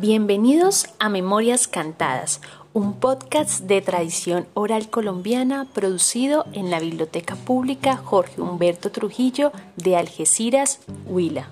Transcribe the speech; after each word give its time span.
Bienvenidos 0.00 0.86
a 1.00 1.08
Memorias 1.08 1.66
Cantadas, 1.66 2.40
un 2.72 3.00
podcast 3.00 3.64
de 3.64 3.82
tradición 3.82 4.46
oral 4.54 4.90
colombiana 4.90 5.66
producido 5.74 6.46
en 6.52 6.70
la 6.70 6.78
Biblioteca 6.78 7.34
Pública 7.34 7.96
Jorge 7.96 8.40
Humberto 8.40 8.92
Trujillo 8.92 9.50
de 9.74 9.96
Algeciras, 9.96 10.78
Huila. 11.04 11.48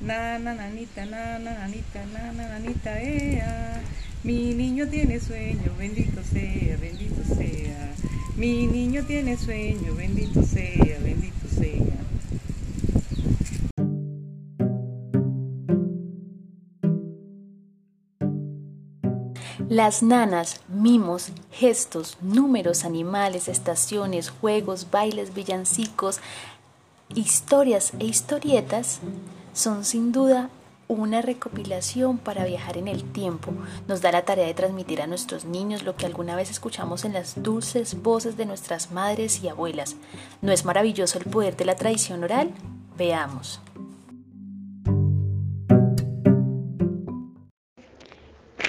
nanita, 0.00 1.06
nanita, 1.06 2.04
nanita, 2.34 3.00
ea. 3.00 3.82
Mi 4.24 4.52
niño 4.52 4.88
tiene 4.88 5.20
sueño, 5.20 5.72
bendito 5.78 6.24
sea, 6.24 6.76
bendito 6.76 7.22
sea. 7.36 7.94
Mi 8.36 8.66
niño 8.66 9.04
tiene 9.06 9.36
sueño, 9.36 9.94
bendito 9.94 10.42
sea, 10.42 10.98
bendito 11.04 11.46
sea. 11.48 12.07
Las 19.68 20.02
nanas, 20.02 20.62
mimos, 20.66 21.28
gestos, 21.52 22.16
números, 22.22 22.86
animales, 22.86 23.48
estaciones, 23.48 24.30
juegos, 24.30 24.90
bailes, 24.90 25.34
villancicos, 25.34 26.20
historias 27.14 27.92
e 27.98 28.06
historietas 28.06 29.00
son 29.52 29.84
sin 29.84 30.10
duda 30.10 30.48
una 30.88 31.20
recopilación 31.20 32.16
para 32.16 32.46
viajar 32.46 32.78
en 32.78 32.88
el 32.88 33.04
tiempo. 33.04 33.52
Nos 33.86 34.00
da 34.00 34.10
la 34.10 34.24
tarea 34.24 34.46
de 34.46 34.54
transmitir 34.54 35.02
a 35.02 35.06
nuestros 35.06 35.44
niños 35.44 35.82
lo 35.82 35.96
que 35.96 36.06
alguna 36.06 36.34
vez 36.34 36.50
escuchamos 36.50 37.04
en 37.04 37.12
las 37.12 37.42
dulces 37.42 38.02
voces 38.02 38.38
de 38.38 38.46
nuestras 38.46 38.90
madres 38.90 39.42
y 39.42 39.48
abuelas. 39.48 39.96
¿No 40.40 40.50
es 40.50 40.64
maravilloso 40.64 41.18
el 41.18 41.26
poder 41.26 41.58
de 41.58 41.66
la 41.66 41.76
tradición 41.76 42.24
oral? 42.24 42.52
Veamos. 42.96 43.60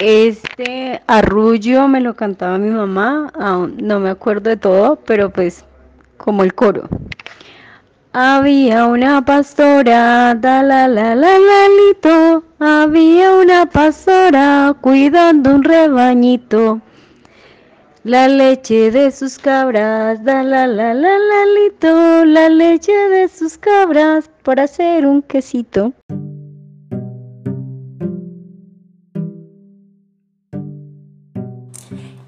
Este 0.00 1.02
arrullo 1.08 1.86
me 1.86 2.00
lo 2.00 2.16
cantaba 2.16 2.56
mi 2.56 2.70
mamá, 2.70 3.30
no 3.76 4.00
me 4.00 4.08
acuerdo 4.08 4.48
de 4.48 4.56
todo, 4.56 4.96
pero 4.96 5.28
pues 5.28 5.62
como 6.16 6.42
el 6.42 6.54
coro. 6.54 6.88
Había 8.14 8.86
una 8.86 9.22
pastora, 9.22 10.34
da 10.34 10.62
la 10.62 10.88
la 10.88 11.14
la 11.14 11.38
lalito, 11.38 12.42
había 12.58 13.36
una 13.36 13.66
pastora 13.66 14.74
cuidando 14.80 15.54
un 15.56 15.64
rebañito. 15.64 16.80
La 18.02 18.26
leche 18.26 18.90
de 18.90 19.10
sus 19.10 19.38
cabras, 19.38 20.24
da 20.24 20.42
la 20.42 20.66
la 20.66 20.94
la 20.94 21.18
lalito, 21.18 22.24
la 22.24 22.48
leche 22.48 22.92
de 22.92 23.28
sus 23.28 23.58
cabras 23.58 24.30
para 24.44 24.62
hacer 24.62 25.06
un 25.06 25.20
quesito. 25.20 25.92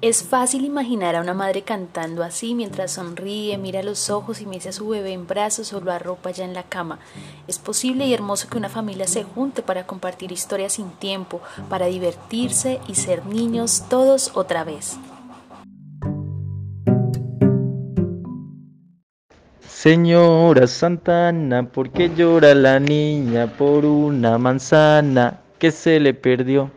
Es 0.03 0.21
fácil 0.21 0.65
imaginar 0.65 1.15
a 1.15 1.21
una 1.21 1.33
madre 1.33 1.61
cantando 1.61 2.23
así 2.23 2.55
mientras 2.55 2.91
sonríe, 2.91 3.57
mira 3.57 3.81
los 3.83 4.09
ojos 4.09 4.41
y 4.41 4.45
mece 4.45 4.67
a 4.67 4.73
su 4.73 4.89
bebé 4.89 5.13
en 5.13 5.27
brazos 5.27 5.71
o 5.71 5.79
lo 5.79 5.93
arropa 5.93 6.29
ya 6.29 6.43
en 6.43 6.53
la 6.53 6.63
cama. 6.63 6.99
Es 7.47 7.57
posible 7.57 8.05
y 8.05 8.13
hermoso 8.13 8.49
que 8.49 8.57
una 8.57 8.67
familia 8.67 9.07
se 9.07 9.23
junte 9.23 9.61
para 9.61 9.87
compartir 9.87 10.33
historias 10.33 10.73
sin 10.73 10.89
tiempo, 10.89 11.39
para 11.69 11.85
divertirse 11.85 12.81
y 12.89 12.95
ser 12.95 13.25
niños 13.25 13.85
todos 13.89 14.31
otra 14.33 14.65
vez. 14.65 14.97
Señora 19.65 20.67
Santana, 20.67 21.63
¿por 21.69 21.91
qué 21.91 22.13
llora 22.13 22.53
la 22.53 22.77
niña 22.77 23.47
por 23.57 23.85
una 23.85 24.37
manzana 24.37 25.39
que 25.59 25.71
se 25.71 26.01
le 26.01 26.13
perdió? 26.13 26.71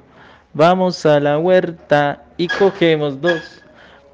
Vamos 0.54 1.04
a 1.04 1.18
la 1.18 1.40
huerta 1.40 2.22
y 2.36 2.48
cogemos 2.48 3.20
dos. 3.20 3.62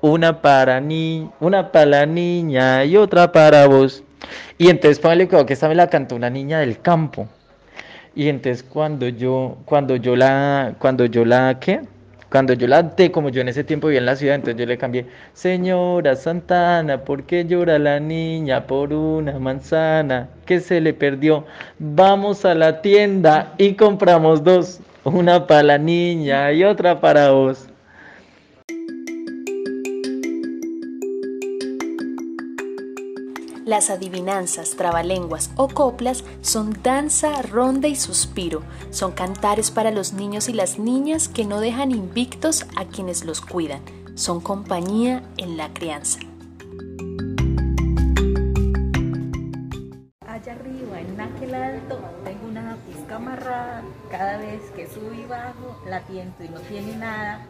Una 0.01 0.43
para, 0.43 0.81
ni 0.81 1.31
una 1.39 1.71
para 1.71 1.87
la 1.87 2.07
niña 2.07 2.85
y 2.85 2.97
otra 2.97 3.31
para 3.31 3.67
vos. 3.67 4.03
Y 4.59 4.69
entonces 4.69 4.99
póngale 4.99 5.29
cuidado 5.29 5.47
que 5.47 5.53
esta 5.53 5.69
me 5.69 5.75
la 5.75 5.89
cantó 5.89 6.17
una 6.17 6.31
niña 6.31 6.61
del 6.61 6.81
campo. 6.81 7.29
Y 8.15 8.29
entonces 8.29 8.63
cuando 8.63 9.09
yo, 9.09 9.59
cuando 9.65 9.97
yo 9.97 10.17
la, 10.17 10.75
cuando 10.79 11.07
yo 11.07 11.25
la, 11.25 11.59
¿qué? 11.61 11.81
Cuando 12.31 12.55
yo 12.55 12.67
la 12.67 12.83
de 12.83 13.13
como 13.13 13.29
yo 13.29 13.43
en 13.43 13.49
ese 13.49 13.63
tiempo 13.63 13.89
vivía 13.89 14.01
en 14.01 14.07
la 14.07 14.17
ciudad, 14.17 14.37
entonces 14.37 14.59
yo 14.59 14.67
le 14.67 14.79
cambié, 14.79 15.07
señora 15.35 16.17
Santana, 16.17 17.05
¿por 17.05 17.25
qué 17.25 17.45
llora 17.45 17.79
la 17.79 18.01
niña 18.01 18.67
por 18.67 18.93
una 18.93 19.39
manzana 19.39 20.31
que 20.47 20.61
se 20.61 20.81
le 20.81 20.95
perdió? 20.95 21.45
Vamos 21.79 22.47
a 22.47 22.55
la 22.55 22.81
tienda 22.81 23.53
y 23.59 23.75
compramos 23.75 24.43
dos. 24.43 24.81
Una 25.05 25.47
para 25.47 25.63
la 25.63 25.79
niña 25.79 26.53
y 26.53 26.65
otra 26.65 27.01
para 27.01 27.33
vos. 27.33 27.69
Las 33.73 33.89
adivinanzas, 33.89 34.77
trabalenguas 34.77 35.51
o 35.57 35.67
coplas 35.67 36.25
son 36.43 36.77
danza, 36.83 37.41
ronda 37.41 37.89
y 37.89 37.97
suspiro. 37.97 38.63
Son 38.91 39.13
cantares 39.13 39.71
para 39.71 39.91
los 39.91 40.13
niños 40.13 40.51
y 40.51 40.53
las 40.53 40.79
niñas 40.79 41.27
que 41.27 41.47
no 41.47 41.59
dejan 41.59 41.91
invictos 41.91 42.67
a 42.77 42.85
quienes 42.85 43.25
los 43.25 43.41
cuidan. 43.41 43.81
Son 44.15 44.43
compañía 44.43 45.23
en 45.39 45.57
la 45.57 45.73
crianza. 45.73 46.19
Allá 50.27 50.53
arriba, 50.53 51.01
en 51.01 51.19
aquel 51.19 51.55
alto, 51.55 51.99
tengo 52.25 52.49
una 52.49 52.77
pisca 52.87 53.17
amarrada. 53.17 53.83
Cada 54.11 54.37
vez 54.37 54.61
que 54.77 54.87
subo 54.87 55.15
y 55.15 55.25
bajo, 55.25 55.81
la 55.89 56.03
tiento 56.03 56.45
y 56.45 56.51
no 56.51 56.61
tiene 56.61 56.95
nada. 56.95 57.47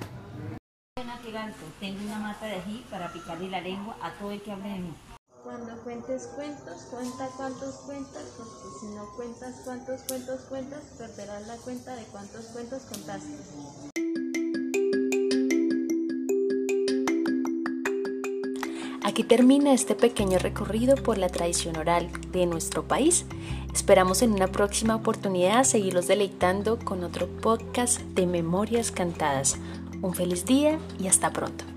En 0.94 1.11
aquel 1.11 1.37
alto, 1.37 1.65
tengo 1.81 2.00
una 2.05 2.21
mata 2.21 2.47
de 2.47 2.55
ají 2.55 2.87
para 2.93 3.12
picarle 3.12 3.50
la 3.50 3.61
lengua 3.61 3.97
a 4.00 4.12
todo 4.12 4.31
el 4.31 4.41
que 4.41 4.53
hable 4.53 4.69
de 4.69 4.78
mí. 4.78 4.94
Cuando 5.43 5.73
cuentes 5.83 6.29
cuentos, 6.37 6.83
cuenta 6.89 7.29
cuántos 7.37 7.75
cuentas, 7.85 8.23
porque 8.39 8.79
si 8.81 8.87
no 8.95 9.09
cuentas 9.17 9.61
cuántos 9.65 10.03
cuentos 10.03 10.41
cuentas, 10.43 10.81
perderás 10.97 11.49
la 11.49 11.57
cuenta 11.57 11.97
de 11.97 12.05
cuántos 12.05 12.45
cuentos 12.47 12.83
contaste. 12.83 13.37
Aquí 19.03 19.25
termina 19.25 19.73
este 19.73 19.97
pequeño 19.97 20.39
recorrido 20.39 20.95
por 20.95 21.19
la 21.19 21.29
tradición 21.29 21.77
oral 21.77 22.09
de 22.31 22.47
nuestro 22.47 22.87
país. 22.87 23.25
Esperamos 23.75 24.23
en 24.23 24.33
una 24.33 24.47
próxima 24.47 24.95
oportunidad 24.95 25.65
seguirlos 25.65 26.07
deleitando 26.07 26.79
con 26.79 27.03
otro 27.03 27.27
podcast 27.27 28.01
de 28.01 28.29
Memorias 28.29 28.93
Cantadas. 28.93 29.57
Un 30.03 30.15
feliz 30.15 30.45
día 30.45 30.79
y 31.01 31.09
hasta 31.09 31.33
pronto. 31.33 31.72